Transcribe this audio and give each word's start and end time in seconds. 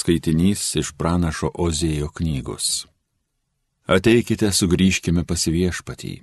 Skaitinys 0.00 0.62
iš 0.80 0.94
pranašo 0.96 1.50
Ozėjo 1.60 2.08
knygos. 2.16 2.86
Ateikite, 3.84 4.48
sugrįžkime 4.48 5.26
pas 5.28 5.42
viešpatį. 5.44 6.14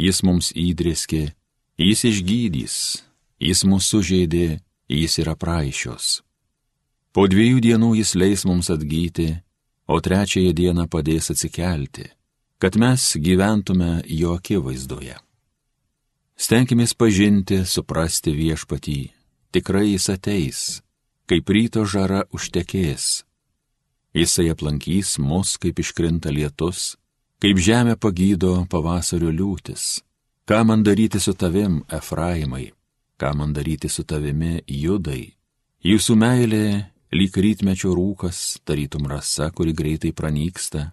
Jis 0.00 0.22
mums 0.24 0.52
įdrėskė, 0.56 1.24
jis 1.76 2.04
išgydys, 2.08 2.76
jis 3.42 3.64
mūsų 3.68 4.00
žaidė, 4.08 4.46
jis 4.88 5.18
yra 5.20 5.34
praaišios. 5.36 6.22
Po 7.12 7.26
dviejų 7.28 7.60
dienų 7.66 7.90
jis 8.00 8.14
leis 8.16 8.46
mums 8.48 8.70
atgyti, 8.72 9.28
o 9.86 10.00
trečiąją 10.00 10.54
dieną 10.56 10.88
padės 10.88 11.28
atsikelti, 11.34 12.08
kad 12.58 12.78
mes 12.80 13.04
gyventume 13.20 14.00
jo 14.08 14.32
akivaizdoje. 14.38 15.18
Stenkimės 16.40 16.96
pažinti, 16.96 17.60
suprasti 17.68 18.32
viešpatį, 18.34 18.98
tikrai 19.54 19.92
jis 19.92 20.08
ateis, 20.10 20.62
kaip 21.30 21.48
ryto 21.48 21.84
žara 21.88 22.24
užtekės. 22.34 23.24
Jisai 24.14 24.50
aplankys 24.52 25.16
mus, 25.18 25.56
kaip 25.58 25.80
iškrinta 25.82 26.30
lietus, 26.30 26.94
kaip 27.42 27.58
žemė 27.58 27.96
pagydo 27.98 28.56
pavasario 28.70 29.32
liūtis. 29.34 30.02
Ką 30.44 30.60
man 30.68 30.84
daryti 30.84 31.18
su 31.20 31.32
tavim, 31.32 31.80
Efraimai, 31.88 32.68
ką 33.16 33.30
man 33.34 33.54
daryti 33.56 33.88
su 33.88 34.04
tavimi, 34.04 34.60
Judai? 34.68 35.32
Jūsų 35.84 36.16
meilė 36.20 36.66
lyg 37.14 37.36
rytmečio 37.36 37.94
rūkas, 37.96 38.60
tarytum 38.64 39.08
rasa, 39.08 39.50
kuri 39.50 39.72
greitai 39.72 40.12
pranyksta. 40.12 40.92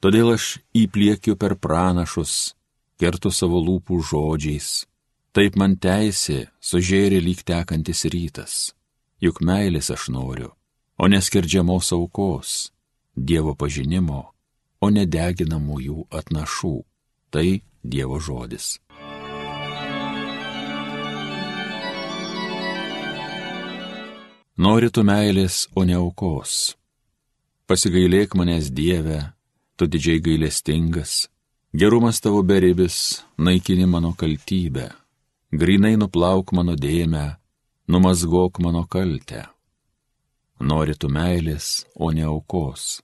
Todėl 0.00 0.32
aš 0.34 0.56
įpliekiu 0.76 1.36
per 1.36 1.56
pranašus, 1.60 2.54
kertu 3.00 3.32
savo 3.32 3.60
lūpų 3.60 4.00
žodžiais. 4.10 4.86
Taip 5.36 5.56
man 5.60 5.76
teisė 5.76 6.46
sužėrė 6.60 7.20
lyg 7.20 7.42
tekantis 7.44 8.04
rytas. 8.08 8.72
Juk 9.22 9.40
meilės 9.40 9.90
aš 9.94 10.08
noriu, 10.12 10.50
o 10.98 11.08
neskerdžiamos 11.08 11.92
aukos, 11.96 12.72
Dievo 13.16 13.54
pažinimo, 13.56 14.32
o 14.80 14.86
nedeginamųjų 14.92 16.08
atnašų. 16.12 16.74
Tai 17.32 17.46
Dievo 17.80 18.18
žodis. 18.20 18.76
Nori 24.56 24.90
tu 24.92 25.04
meilės, 25.04 25.64
o 25.76 25.84
ne 25.88 25.96
aukos. 25.96 26.76
Pasigailėk 27.68 28.36
manęs 28.36 28.68
Dieve, 28.72 29.32
tu 29.76 29.88
didžiai 29.88 30.20
gailestingas, 30.20 31.26
Gerumas 31.76 32.20
tavo 32.20 32.42
beribis 32.42 33.24
naikini 33.36 33.86
mano 33.86 34.14
kaltybę, 34.16 34.86
grinai 35.52 35.96
nuplauk 36.00 36.52
mano 36.56 36.72
dėmę, 36.72 37.36
numazgok 37.86 38.58
mano 38.58 38.84
kaltę. 38.86 39.46
Nori 40.60 40.94
tu 40.96 41.08
meilės, 41.12 41.84
o 41.94 42.10
ne 42.12 42.24
aukos. 42.24 43.02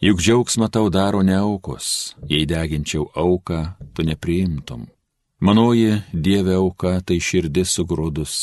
Juk 0.00 0.20
džiaugsmą 0.20 0.70
tau 0.72 0.90
daro 0.90 1.22
ne 1.22 1.36
aukos, 1.36 2.16
jei 2.28 2.46
deginčiau 2.48 3.10
auką, 3.14 3.60
tu 3.94 4.02
nepriimtum. 4.02 4.88
Manoji 5.40 6.02
Dieve 6.12 6.56
auka 6.56 7.00
tai 7.04 7.20
širdis 7.20 7.76
sugrūdus, 7.76 8.34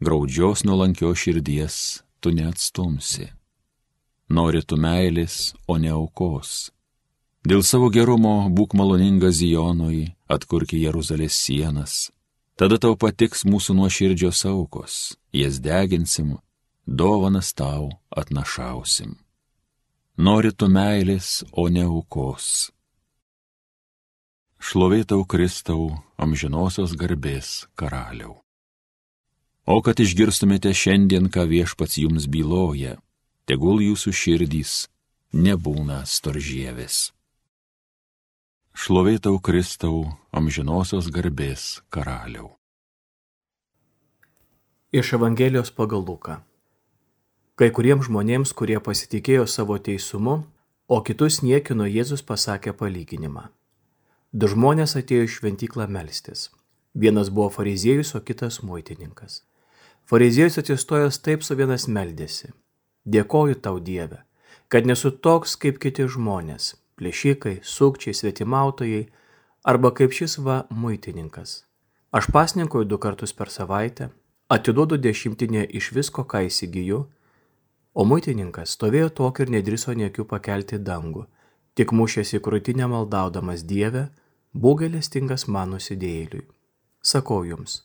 graudžios 0.00 0.64
nuolankio 0.64 1.14
širdies 1.14 2.02
tu 2.20 2.30
neatstumsi. 2.30 3.28
Nori 4.28 4.62
tu 4.62 4.76
meilės, 4.76 5.54
o 5.66 5.78
ne 5.78 5.90
aukos 5.90 6.68
Dėl 7.48 7.62
savo 7.64 7.86
gerumo 7.88 8.48
būk 8.50 8.74
maloningas 8.74 9.38
Zijonui, 9.38 10.08
atkurki 10.28 10.82
Jeruzalės 10.82 11.36
sienas. 11.38 12.10
Tada 12.58 12.74
tau 12.82 12.96
patiks 12.98 13.44
mūsų 13.46 13.76
nuoširdžios 13.78 14.40
aukos, 14.50 14.94
jas 15.30 15.60
deginsim, 15.62 16.32
dovanas 16.84 17.52
tau 17.54 17.92
atnašausim. 18.10 19.12
Nori 20.18 20.50
tu 20.50 20.66
meilės, 20.66 21.44
o 21.54 21.68
ne 21.70 21.84
aukos. 21.86 22.72
Šlovėtau 24.58 25.22
Kristau, 25.22 25.92
amžinosios 26.18 26.96
garbės 26.98 27.68
karaliau. 27.78 28.40
O 29.62 29.78
kad 29.86 30.02
išgirstumėte 30.02 30.72
šiandien, 30.74 31.28
ką 31.30 31.46
viešpats 31.46 32.00
jums 32.02 32.26
byloja, 32.26 32.96
tegul 33.46 33.78
jūsų 33.86 34.10
širdys 34.10 34.72
nebūna 35.30 36.02
storžėvis. 36.10 37.12
Šlovėtau 38.78 39.40
Kristau, 39.42 40.04
amžinosios 40.30 41.08
garbės 41.10 41.62
karaliau. 41.90 42.52
Iš 44.94 45.10
Evangelijos 45.18 45.72
pagal 45.74 46.04
Luką. 46.06 46.36
Kai 47.58 47.72
kuriems 47.74 48.06
žmonėms, 48.06 48.54
kurie 48.54 48.78
pasitikėjo 48.78 49.48
savo 49.50 49.80
teisumu, 49.82 50.36
o 50.86 51.00
kitus 51.02 51.40
niekino 51.42 51.90
Jėzus 51.90 52.22
pasakė 52.22 52.76
palyginimą. 52.78 53.48
Du 54.30 54.46
žmonės 54.46 54.94
atėjo 55.02 55.26
iš 55.26 55.40
šventyklą 55.40 55.90
melstis. 55.90 56.46
Vienas 56.94 57.34
buvo 57.34 57.50
fariziejus, 57.58 58.14
o 58.14 58.22
kitas 58.22 58.62
muitininkas. 58.62 59.42
Fariziejus 60.06 60.62
atsistojęs 60.62 61.18
taip 61.18 61.42
su 61.42 61.58
vienas 61.58 61.90
meldėsi. 61.90 62.54
Dėkoju 63.02 63.58
tau 63.58 63.82
Dieve, 63.82 64.22
kad 64.70 64.86
nesu 64.86 65.10
toks 65.10 65.58
kaip 65.58 65.82
kiti 65.82 66.06
žmonės, 66.06 66.76
plėšikai, 66.98 67.60
sukčiai, 67.62 68.14
svetimautojai 68.14 69.06
arba 69.64 69.92
kaip 69.94 70.14
šis 70.14 70.38
va 70.44 70.64
muitininkas. 70.70 71.62
Aš 72.10 72.30
pasninkoju 72.32 72.88
du 72.88 72.98
kartus 72.98 73.34
per 73.36 73.50
savaitę, 73.52 74.10
atiduodu 74.48 74.96
dešimtinę 74.96 75.66
iš 75.80 75.92
visko, 75.92 76.24
ką 76.24 76.46
įsigiju, 76.48 77.02
o 77.94 78.04
muitininkas 78.04 78.76
stovėjo 78.76 79.10
tokį 79.20 79.44
ir 79.44 79.52
nedriso 79.58 79.92
niekių 79.92 80.24
pakelti 80.30 80.78
dangų, 80.80 81.26
tik 81.76 81.92
mušėsi 81.92 82.40
krūtinę 82.44 82.88
maldaudamas 82.88 83.64
Dievę, 83.68 84.08
būgalestingas 84.54 85.46
man 85.52 85.74
nusidėjėliui. 85.76 86.46
Sakau 87.04 87.44
jums, 87.44 87.82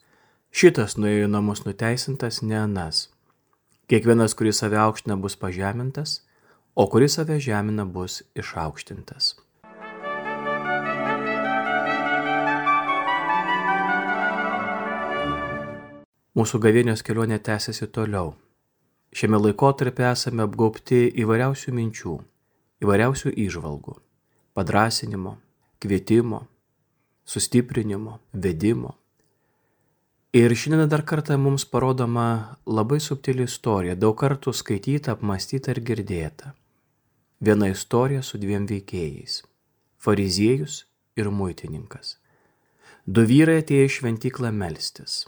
šitas 0.51 0.95
nuėjo 0.97 1.27
namus 1.27 1.65
nuteisintas 1.67 2.41
ne 2.41 2.57
anas. 2.61 3.09
Kiekvienas, 3.91 4.33
kuris 4.39 4.63
save 4.63 4.79
aukština, 4.79 5.19
bus 5.19 5.35
pažemintas, 5.35 6.21
o 6.75 6.89
kuris 6.89 7.13
save 7.13 7.39
žemina 7.39 7.85
bus 7.85 8.21
išaukštintas. 8.35 9.35
Mūsų 16.33 16.57
gavėnios 16.57 17.03
kelionė 17.05 17.37
tęsiasi 17.45 17.85
toliau. 17.93 18.31
Šiame 19.13 19.37
laikotarpė 19.37 20.07
esame 20.09 20.47
apgaubti 20.47 21.03
įvairiausių 21.21 21.73
minčių, 21.77 22.15
įvairiausių 22.81 23.35
įžvalgų- 23.45 23.93
padrasinimo, 24.57 25.37
kvietimo, 25.77 26.47
sustiprinimo, 27.23 28.17
vedimo. 28.33 28.95
Ir 30.33 30.49
šiandien 30.57 30.89
dar 30.89 31.03
kartą 31.05 31.37
mums 31.37 31.65
parodoma 31.69 32.57
labai 32.65 32.97
subtili 32.97 33.45
istorija, 33.45 33.93
daug 33.95 34.17
kartų 34.17 34.49
skaityta, 34.49 35.13
apmastyta 35.13 35.69
ir 35.69 35.81
girdėta. 35.85 36.55
Viena 37.43 37.67
istorija 37.67 38.21
su 38.23 38.37
dviem 38.39 38.63
veikėjais- 38.69 39.41
fariziejus 40.03 40.85
ir 41.19 41.27
muitininkas. 41.27 42.15
Du 43.05 43.25
vyrai 43.27 43.57
atėjo 43.59 43.87
į 43.87 43.89
šventyklą 43.95 44.51
melstis. 44.55 45.25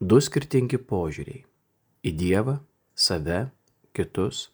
Du 0.00 0.20
skirtingi 0.22 0.78
požiūriai- 0.78 1.42
į 2.08 2.12
Dievą, 2.20 2.60
save, 2.94 3.50
kitus. 3.92 4.50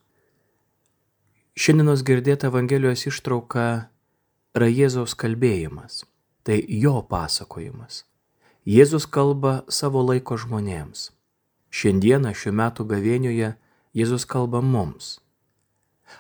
Šiandienos 1.55 2.03
girdėta 2.09 2.49
Evangelijos 2.49 3.05
ištrauka 3.05 3.91
yra 4.57 4.69
Jėzaus 4.73 5.15
kalbėjimas, 5.15 6.05
tai 6.43 6.65
jo 6.69 7.03
pasakojimas. 7.03 8.05
Jėzus 8.65 9.05
kalba 9.05 9.65
savo 9.69 10.01
laiko 10.01 10.39
žmonėms. 10.39 11.11
Šiandieną 11.71 12.33
šiuo 12.33 12.55
metu 12.55 12.85
gavėnioje 12.87 13.57
Jėzus 13.95 14.25
kalba 14.25 14.63
mums 14.63 15.19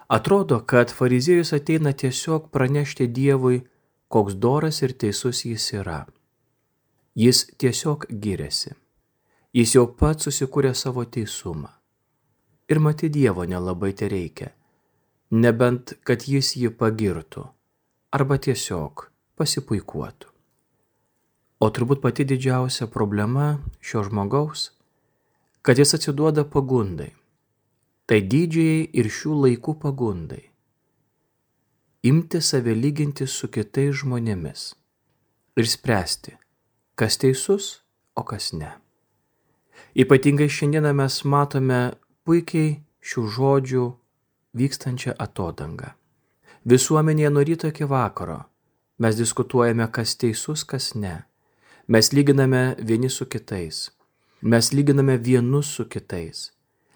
Atrodo, 0.08 0.60
kad 0.60 0.90
fariziejus 0.90 1.52
ateina 1.52 1.92
tiesiog 1.92 2.50
pranešti 2.50 3.06
Dievui, 3.06 3.62
koks 4.08 4.34
doras 4.34 4.82
ir 4.82 4.92
teisus 4.92 5.44
jis 5.44 5.72
yra. 5.72 6.02
Jis 7.14 7.46
tiesiog 7.58 8.06
giriasi. 8.24 8.74
Jis 9.52 9.74
jau 9.76 9.86
pats 9.86 10.28
susikūrė 10.28 10.74
savo 10.74 11.04
teisumą. 11.04 11.70
Ir 12.68 12.80
mati 12.80 13.08
Dievo 13.12 13.44
nelabai 13.44 13.92
te 13.92 14.08
reikia, 14.08 14.50
nebent 15.30 15.94
kad 16.04 16.28
jis 16.28 16.54
jį 16.56 16.72
pagirtų 16.76 17.46
arba 18.12 18.36
tiesiog 18.36 19.06
pasipuikuotų. 19.36 20.28
O 21.62 21.68
turbūt 21.70 22.00
pati 22.04 22.24
didžiausia 22.28 22.88
problema 22.90 23.58
šio 23.80 24.04
žmogaus, 24.08 24.70
kad 25.62 25.78
jis 25.78 25.94
atsiduoda 25.96 26.44
pagundai 26.44 27.12
tai 28.06 28.20
didžiai 28.26 28.88
ir 28.92 29.08
šių 29.08 29.34
laikų 29.46 29.76
pagundai. 29.82 30.42
Imti 32.02 32.40
save 32.42 32.74
lyginti 32.74 33.28
su 33.30 33.48
kitais 33.48 34.02
žmonėmis 34.02 34.72
ir 35.56 35.68
spręsti, 35.70 36.36
kas 36.98 37.18
teisus, 37.22 37.82
o 38.18 38.24
kas 38.26 38.50
ne. 38.52 38.72
Ypatingai 39.94 40.48
šiandieną 40.50 40.92
mes 40.98 41.22
matome 41.24 41.80
puikiai 42.26 42.80
šių 43.00 43.26
žodžių 43.36 43.84
vykstančią 44.58 45.14
atodangą. 45.18 45.92
Visuomenėje 46.68 47.30
nuo 47.30 47.44
ryto 47.46 47.70
iki 47.70 47.86
vakaro 47.88 48.42
mes 49.02 49.16
diskutuojame, 49.18 49.88
kas 49.90 50.16
teisus, 50.16 50.64
kas 50.64 50.94
ne. 50.94 51.22
Mes 51.88 52.12
lyginame 52.12 52.76
vieni 52.78 53.10
su 53.10 53.26
kitais. 53.26 53.90
Mes 54.42 54.72
lyginame 54.72 55.16
vienus 55.18 55.66
su 55.76 55.88
kitais. 55.88 56.52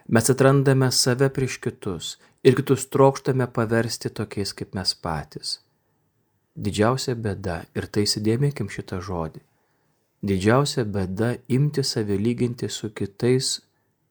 Mes 0.09 0.31
atrandame 0.31 0.91
save 0.93 1.29
prieš 1.35 1.59
kitus 1.59 2.17
ir 2.47 2.55
kitus 2.55 2.87
trokštame 2.95 3.49
paversti 3.53 4.11
tokiais 4.15 4.53
kaip 4.55 4.77
mes 4.79 4.93
patys. 5.03 5.59
Didžiausia 6.57 7.17
bėda, 7.19 7.65
ir 7.75 7.89
tai 7.91 8.07
įsidėmėkim 8.07 8.71
šitą 8.73 9.01
žodį, 9.03 9.43
didžiausia 10.23 10.87
bėda 10.87 11.33
imti 11.53 11.83
save 11.85 12.17
lyginti 12.23 12.71
su 12.71 12.93
kitais 12.95 13.59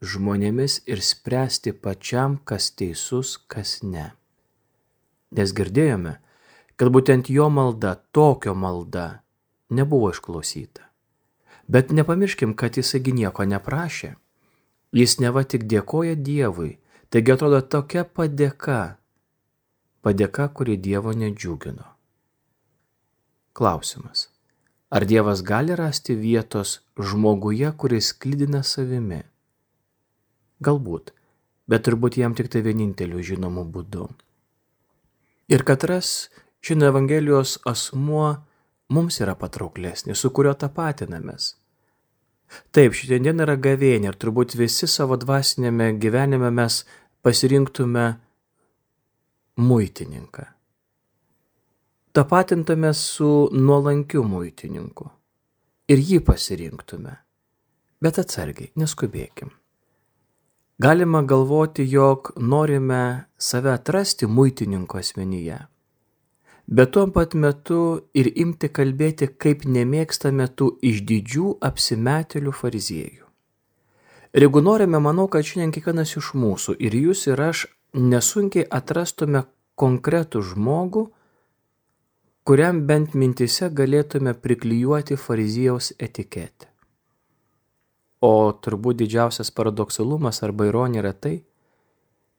žmonėmis 0.04 0.82
ir 0.86 1.02
spręsti 1.02 1.74
pačiam, 1.74 2.38
kas 2.44 2.70
teisus, 2.76 3.38
kas 3.48 3.80
ne. 3.84 4.12
Nes 5.32 5.56
girdėjome, 5.56 6.18
kad 6.76 6.92
būtent 6.92 7.32
jo 7.32 7.48
malda, 7.50 7.96
tokio 8.12 8.54
malda, 8.54 9.24
nebuvo 9.72 10.12
išklausyta. 10.12 10.84
Bet 11.68 11.96
nepamirškim, 11.96 12.54
kad 12.54 12.78
jisai 12.78 13.02
nieko 13.16 13.48
neprašė. 13.48 14.16
Jis 14.96 15.18
neva 15.20 15.44
tik 15.44 15.66
dėkoja 15.68 16.16
Dievui, 16.16 16.78
taigi 17.12 17.34
atrodo 17.34 17.60
tokia 17.60 18.06
padėka, 18.08 18.96
padėka, 20.06 20.48
kuri 20.56 20.78
Dievo 20.80 21.12
nedžiugino. 21.12 21.90
Klausimas. 23.56 24.30
Ar 24.96 25.04
Dievas 25.04 25.42
gali 25.44 25.76
rasti 25.76 26.16
vietos 26.16 26.80
žmoguje, 26.96 27.74
kuris 27.76 28.14
klydina 28.16 28.62
savimi? 28.64 29.20
Galbūt, 30.64 31.12
bet 31.68 31.84
turbūt 31.84 32.16
jam 32.22 32.38
tik 32.38 32.48
tai 32.54 32.64
vieninteliu 32.64 33.20
žinomu 33.20 33.66
būdu. 33.68 34.08
Ir 35.52 35.68
katras 35.68 36.30
šiandien 36.64 36.94
Evangelijos 36.94 37.58
asmuo 37.68 38.32
mums 38.88 39.20
yra 39.20 39.36
patrauklesnis, 39.36 40.24
su 40.24 40.32
kuriuo 40.32 40.56
tapatinamės. 40.56 41.52
Taip, 42.76 42.94
šiandien 42.96 43.42
yra 43.44 43.56
gavėnė 43.60 44.12
ir 44.12 44.18
turbūt 44.22 44.56
visi 44.60 44.88
savo 44.88 45.18
dvasinėme 45.20 45.94
gyvenime 46.00 46.52
mes 46.54 46.84
pasirinktume 47.26 48.06
muitininką. 49.58 50.46
Tapatintume 52.16 52.94
su 52.94 53.50
nuolankiu 53.52 54.24
muitininku 54.24 55.10
ir 55.92 56.00
jį 56.00 56.22
pasirinktume. 56.24 57.18
Bet 58.02 58.20
atsargiai, 58.22 58.72
neskubėkim. 58.80 59.52
Galima 60.80 61.22
galvoti, 61.24 61.86
jog 61.88 62.34
norime 62.38 63.26
save 63.40 63.72
atrasti 63.72 64.28
muitininko 64.28 65.00
asmenyje 65.00 65.60
bet 66.68 66.92
tuo 66.92 67.06
pat 67.08 67.34
metu 67.34 67.82
ir 68.14 68.32
imti 68.36 68.70
kalbėti, 68.70 69.30
kaip 69.38 69.66
nemėgstame 69.66 70.48
tų 70.58 70.72
išdidžių 70.82 71.58
apsimetėlių 71.62 72.54
fariziejų. 72.62 73.26
Ir 74.36 74.44
jeigu 74.44 74.62
norime, 74.62 75.00
manau, 75.00 75.30
kad 75.32 75.48
šiandien 75.48 75.72
kiekvienas 75.72 76.18
iš 76.20 76.34
mūsų 76.36 76.76
ir 76.84 76.96
jūs 77.00 77.28
ir 77.30 77.40
aš 77.40 77.68
nesunkiai 77.96 78.66
atrastume 78.68 79.46
konkretų 79.80 80.42
žmogų, 80.44 81.06
kuriam 82.44 82.82
bent 82.90 83.16
mintise 83.16 83.70
galėtume 83.72 84.36
priklijuoti 84.36 85.16
fariziejaus 85.16 85.94
etiketę. 85.98 86.68
O 88.22 88.52
turbūt 88.52 89.00
didžiausias 89.04 89.52
paradoksalumas 89.56 90.42
arba 90.44 90.68
ironija 90.68 91.04
yra 91.04 91.14
tai, 91.14 91.36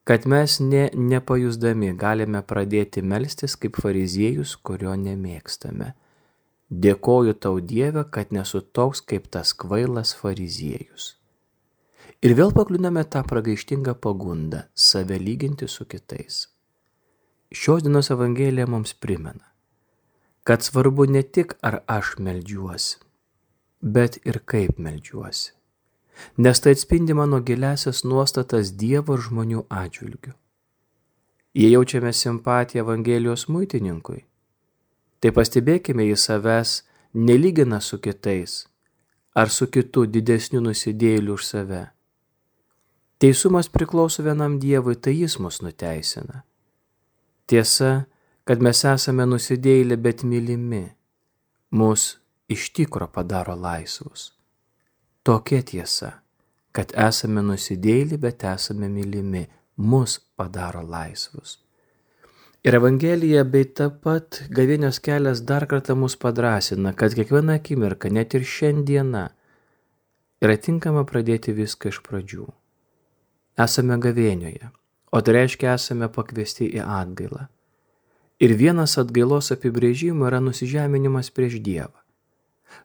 kad 0.06 0.26
mes 0.26 0.60
ne, 0.60 0.84
nepajusdami 0.94 1.88
galime 1.98 2.38
pradėti 2.46 3.02
melstis 3.02 3.56
kaip 3.58 3.80
fariziejus, 3.82 4.52
kurio 4.62 4.92
nemėgstame. 4.94 5.88
Dėkoju 6.70 7.34
tau 7.42 7.58
Dieve, 7.58 8.04
kad 8.14 8.30
nesu 8.30 8.60
toks 8.78 9.02
kaip 9.02 9.26
tas 9.34 9.50
kvailas 9.50 10.12
fariziejus. 10.14 11.16
Ir 12.22 12.36
vėl 12.38 12.54
pakliūname 12.54 13.02
tą 13.10 13.24
pragaištingą 13.26 13.96
pagundą- 14.06 14.62
save 14.88 15.18
lyginti 15.18 15.66
su 15.66 15.84
kitais. 15.84 16.46
Šios 17.50 17.82
dienos 17.82 18.10
Evangelija 18.10 18.66
mums 18.66 18.94
primena, 18.94 19.50
kad 20.44 20.62
svarbu 20.62 21.10
ne 21.10 21.22
tik 21.22 21.58
ar 21.62 21.82
aš 21.88 22.14
melžiuosi, 22.18 22.98
bet 23.82 24.20
ir 24.24 24.38
kaip 24.38 24.78
melžiuosi 24.78 25.56
nes 26.36 26.60
tai 26.60 26.72
atspindi 26.76 27.14
mano 27.14 27.40
giliasias 27.40 28.04
nuostatas 28.04 28.72
Dievo 28.76 29.16
ir 29.16 29.24
žmonių 29.28 29.66
atžvilgių. 29.70 30.32
Jei 31.56 31.72
jaučiame 31.72 32.12
simpatiją 32.12 32.84
Evangelijos 32.84 33.46
muitininkui, 33.48 34.24
tai 35.20 35.32
pastebėkime 35.32 36.04
į 36.10 36.16
savęs 36.20 36.82
nelygina 37.14 37.80
su 37.80 37.98
kitais 37.98 38.66
ar 39.36 39.50
su 39.52 39.66
kitu 39.68 40.06
didesniu 40.08 40.62
nusidėliu 40.64 41.34
už 41.36 41.44
save. 41.44 41.82
Teisumas 43.20 43.68
priklauso 43.72 44.24
vienam 44.24 44.58
Dievui, 44.60 44.96
tai 44.96 45.12
jis 45.16 45.36
mus 45.40 45.60
nuteisina. 45.64 46.42
Tiesa, 47.48 48.06
kad 48.48 48.64
mes 48.64 48.80
esame 48.84 49.26
nusidėlę, 49.28 49.96
bet 50.00 50.24
mylimi, 50.24 50.86
mus 51.70 52.16
iš 52.48 52.70
tikro 52.76 53.08
padaro 53.12 53.56
laisvus. 53.56 54.35
Tokia 55.26 55.58
tiesa, 55.66 56.12
kad 56.70 56.92
esame 57.02 57.42
nusidėlį, 57.42 58.14
bet 58.22 58.44
esame 58.46 58.86
mylimi, 58.86 59.40
mus 59.74 60.20
padaro 60.38 60.84
laisvus. 60.86 61.56
Ir 62.62 62.76
Evangelija 62.78 63.42
bei 63.42 63.66
taip 63.66 63.96
pat 64.06 64.38
gavėnios 64.54 65.02
kelias 65.02 65.42
dar 65.48 65.66
kartą 65.66 65.98
mus 65.98 66.14
padrasina, 66.14 66.94
kad 66.94 67.18
kiekviena 67.18 67.58
akimirka, 67.58 68.06
net 68.06 68.38
ir 68.38 68.46
šiandiena, 68.46 69.24
yra 70.46 70.58
tinkama 70.68 71.02
pradėti 71.10 71.56
viską 71.58 71.90
iš 71.90 72.00
pradžių. 72.06 72.46
Esame 73.66 73.98
gavėnioje, 74.06 74.70
o 75.10 75.26
tai 75.26 75.38
reiškia 75.40 75.74
esame 75.74 76.06
pakviesti 76.06 76.70
į 76.70 76.86
atgailą. 76.86 77.48
Ir 78.38 78.54
vienas 78.54 78.94
atgailos 79.02 79.50
apibrėžimų 79.58 80.30
yra 80.30 80.38
nusižeminimas 80.38 81.34
prieš 81.34 81.58
Dievą. 81.58 82.05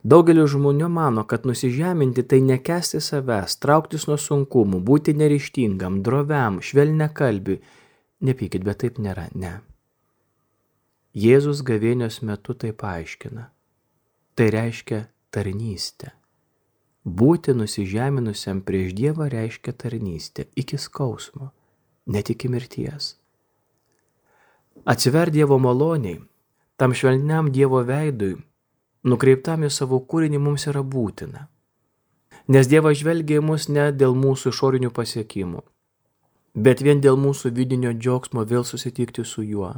Daugelis 0.02 0.50
žmonių 0.56 0.88
mano, 0.90 1.24
kad 1.30 1.46
nusižeminti 1.46 2.24
tai 2.26 2.40
nekesti 2.42 3.02
savęs, 3.04 3.60
trauktis 3.62 4.08
nuo 4.10 4.18
sunkumų, 4.18 4.80
būti 4.82 5.14
neryštingam, 5.14 6.02
droviam, 6.06 6.58
švelne 6.62 7.12
kalbi. 7.14 7.60
Nepykit, 8.26 8.66
bet 8.66 8.82
taip 8.82 8.98
nėra, 9.02 9.28
ne. 9.38 9.60
Jėzus 11.14 11.62
gavėnios 11.68 12.22
metu 12.26 12.56
tai 12.58 12.72
paaiškina. 12.74 13.50
Tai 14.38 14.48
reiškia 14.56 15.04
tarnystę. 15.30 16.16
Būti 17.06 17.54
nusižeminusiam 17.58 18.62
prieš 18.66 18.94
Dievą 18.98 19.28
reiškia 19.30 19.74
tarnystę 19.74 20.46
iki 20.56 20.78
skausmo, 20.78 21.50
net 22.06 22.30
iki 22.30 22.50
mirties. 22.50 23.16
Atsiver 24.86 25.30
Dievo 25.34 25.58
maloniai, 25.62 26.22
tam 26.78 26.94
švelniam 26.94 27.50
Dievo 27.54 27.82
veidui 27.86 28.38
nukreiptam 29.04 29.66
į 29.66 29.72
savo 29.74 30.00
kūrinį 30.06 30.40
mums 30.42 30.68
yra 30.70 30.84
būtina. 30.84 31.48
Nes 32.52 32.68
Dievas 32.68 33.00
žvelgia 33.00 33.40
į 33.40 33.46
mus 33.46 33.68
ne 33.70 33.92
dėl 33.94 34.16
mūsų 34.18 34.52
išorinių 34.52 34.92
pasiekimų, 34.94 35.62
bet 36.56 36.82
vien 36.82 37.02
dėl 37.02 37.18
mūsų 37.18 37.54
vidinio 37.56 37.94
džiaugsmo 37.94 38.46
vėl 38.46 38.66
susitikti 38.68 39.26
su 39.26 39.46
juo. 39.46 39.74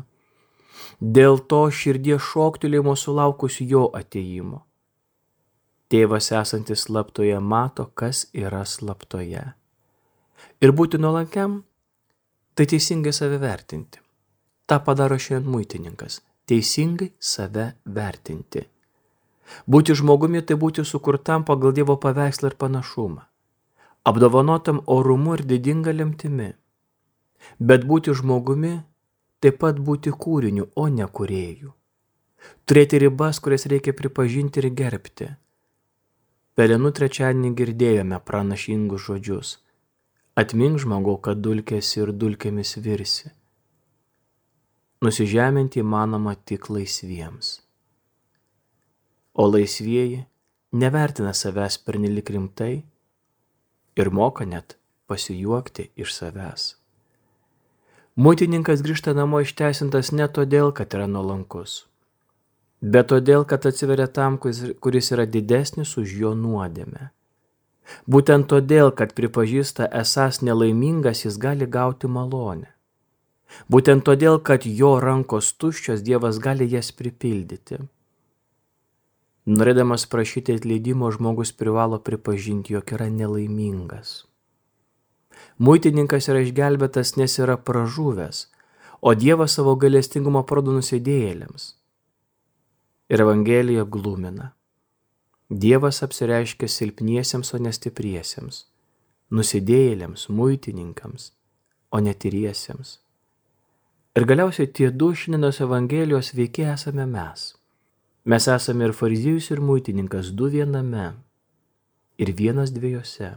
Dėl 0.99 1.39
to 1.51 1.65
širdies 1.71 2.23
šoktelėjimo 2.31 2.95
sulaukus 2.99 3.59
jo 3.61 3.89
ateimo. 3.93 4.63
Tėvas 5.91 6.31
esantis 6.33 6.87
slaptoje 6.87 7.37
mato, 7.39 7.85
kas 7.93 8.25
yra 8.33 8.63
slaptoje. 8.65 9.43
Ir 10.63 10.71
būti 10.71 10.97
nuolankiam- 10.97 11.63
tai 12.55 12.65
teisingai 12.65 13.13
save 13.13 13.37
vertinti. 13.37 13.99
Ta 14.65 14.79
padaro 14.79 15.15
šiandien 15.15 15.51
muitininkas- 15.51 16.21
teisingai 16.47 17.11
save 17.19 17.73
vertinti. 17.85 18.72
Būti 19.67 19.95
žmogumi 19.95 20.41
tai 20.41 20.57
būti 20.59 20.85
sukurtam 20.87 21.43
pagal 21.47 21.75
Dievo 21.75 21.95
paveikslą 21.99 22.51
ir 22.51 22.57
panašumą, 22.59 23.23
apdovanotam 24.09 24.81
orumu 24.87 25.37
ir 25.37 25.45
didinga 25.47 25.93
lemtimi. 25.95 26.53
Bet 27.59 27.87
būti 27.87 28.15
žmogumi 28.15 28.73
taip 29.43 29.59
pat 29.59 29.79
būti 29.79 30.13
kūriniu, 30.25 30.69
o 30.75 30.87
ne 30.87 31.07
kuriejų. 31.07 31.73
Turėti 32.67 32.99
ribas, 33.03 33.39
kurias 33.43 33.67
reikia 33.71 33.93
pripažinti 33.95 34.61
ir 34.63 34.69
gerbti. 34.71 35.27
Pelenų 36.55 36.91
trečiadienį 36.95 37.51
girdėjome 37.59 38.19
pranašingus 38.23 39.07
žodžius. 39.07 39.57
Atmink 40.39 40.79
žmogau, 40.83 41.17
kad 41.19 41.41
dulkės 41.43 41.91
ir 41.97 42.13
dulkėmis 42.13 42.77
virsi. 42.85 43.33
Nusižeminti 45.03 45.83
įmanoma 45.83 46.35
tik 46.47 46.71
laisviems 46.71 47.62
o 49.33 49.47
laisvieji 49.47 50.25
nevertina 50.71 51.33
savęs 51.33 51.77
pernelik 51.85 52.29
rimtai 52.29 52.83
ir 53.95 54.09
moka 54.09 54.45
net 54.45 54.77
pasijuokti 55.07 55.89
iš 55.95 56.13
savęs. 56.17 56.75
Muitininkas 58.15 58.83
grįžta 58.85 59.13
namo 59.17 59.41
išteisintas 59.41 60.11
ne 60.13 60.27
todėl, 60.29 60.69
kad 60.77 60.93
yra 60.93 61.07
nuolankus, 61.09 61.87
bet 62.81 63.09
todėl, 63.09 63.45
kad 63.49 63.65
atsiveria 63.65 64.05
tam, 64.07 64.37
kuris 64.37 65.11
yra 65.15 65.25
didesnis 65.25 65.95
už 65.97 66.13
jo 66.21 66.33
nuodėmę. 66.37 67.09
Būtent 68.07 68.47
todėl, 68.51 68.91
kad 68.95 69.15
pripažįsta 69.17 69.89
esas 70.01 70.41
nelaimingas, 70.41 71.25
jis 71.25 71.39
gali 71.41 71.65
gauti 71.67 72.07
malonę. 72.07 72.69
Būtent 73.69 74.05
todėl, 74.07 74.39
kad 74.39 74.65
jo 74.65 74.99
rankos 75.01 75.51
tuščios, 75.57 76.05
Dievas 76.05 76.39
gali 76.41 76.69
jas 76.69 76.91
pripildyti. 76.91 77.81
Norėdamas 79.43 80.05
prašyti 80.07 80.53
atleidimo, 80.55 81.09
žmogus 81.11 81.51
privalo 81.51 81.97
pripažinti, 81.99 82.73
jog 82.77 82.93
yra 82.95 83.09
nelaimingas. 83.11 84.23
Muitininkas 85.59 86.29
yra 86.31 86.45
išgelbėtas, 86.45 87.17
nes 87.19 87.35
yra 87.43 87.57
pražuvęs, 87.59 88.45
o 89.03 89.11
Dievas 89.19 89.57
savo 89.57 89.75
galestingumą 89.75 90.45
parodo 90.47 90.71
nusidėjėliams. 90.71 91.73
Ir 93.11 93.23
Evangelija 93.25 93.83
glumina. 93.83 94.53
Dievas 95.49 95.99
apsireiškia 96.07 96.69
silpniesiems, 96.71 97.51
o 97.53 97.59
nestipriesiems, 97.59 98.61
nusidėjėliams, 99.27 100.29
muitininkams, 100.31 101.33
o 101.91 101.99
netyriesiems. 101.99 103.01
Ir 104.15 104.25
galiausiai 104.29 104.71
tie 104.71 104.87
du 104.89 105.11
šiandienos 105.11 105.59
Evangelijos 105.65 106.31
veikiai 106.37 106.71
esame 106.77 107.05
mes. 107.09 107.51
Mes 108.25 108.47
esame 108.47 108.87
ir 108.87 108.93
fariziejus, 108.95 109.49
ir 109.51 109.59
muitininkas, 109.59 110.31
du 110.31 110.47
viename, 110.47 111.11
ir 112.17 112.31
vienas 112.31 112.71
dviejose. 112.71 113.33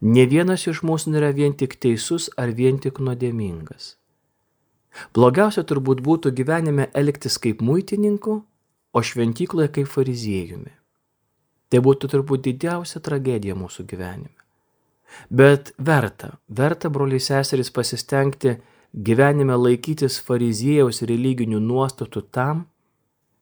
Ne 0.00 0.24
vienas 0.28 0.66
iš 0.68 0.82
mūsų 0.84 1.14
nėra 1.14 1.30
vien 1.36 1.56
tik 1.56 1.76
teisus 1.80 2.28
ar 2.36 2.52
vien 2.52 2.80
tik 2.80 3.00
nuodėmingas. 3.00 3.94
Blogiausia 5.16 5.64
turbūt 5.66 6.02
būtų 6.04 6.32
gyvenime 6.36 6.90
elgtis 6.94 7.38
kaip 7.40 7.64
muitininku, 7.64 8.42
o 8.94 9.02
šventykloje 9.02 9.72
kaip 9.74 9.88
fariziejumi. 9.90 10.70
Tai 11.72 11.80
būtų 11.82 12.10
turbūt 12.12 12.44
didžiausia 12.44 13.00
tragedija 13.02 13.56
mūsų 13.58 13.86
gyvenime. 13.90 14.36
Bet 15.30 15.72
verta, 15.78 16.36
verta, 16.48 16.90
broliai 16.90 17.22
seserys, 17.22 17.72
pasistengti 17.74 18.54
gyvenime 18.94 19.56
laikytis 19.58 20.20
fariziejaus 20.22 21.02
religinių 21.02 21.58
nuostatų 21.64 22.22
tam, 22.30 22.64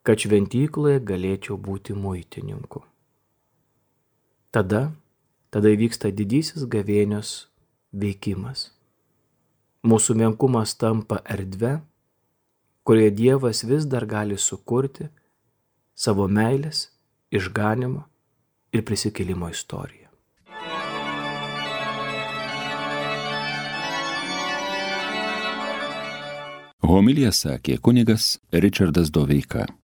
kad 0.02 0.18
šventykloje 0.18 1.00
galėčiau 1.06 1.56
būti 1.58 1.94
muitininku. 1.94 2.82
Tada, 4.52 4.90
tada 5.54 5.72
įvyksta 5.72 6.10
didysis 6.12 6.66
gavėnios 6.68 7.46
veikimas. 7.92 8.70
Mūsų 9.86 10.18
menkumas 10.18 10.74
tampa 10.78 11.22
erdve, 11.24 11.80
kurioje 12.86 13.16
Dievas 13.18 13.64
vis 13.66 13.86
dar 13.86 14.06
gali 14.06 14.38
sukurti 14.38 15.08
savo 15.94 16.28
meilės, 16.28 16.90
išganimo 17.30 18.04
ir 18.72 18.84
prisikėlimo 18.86 19.50
istoriją. 19.50 20.02
Homilija 26.82 27.30
sakė 27.32 27.78
kunigas 27.80 28.36
Richardas 28.52 29.08
Doveika. 29.14 29.72